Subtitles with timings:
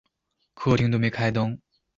[0.55, 1.59] 客厅都没开灯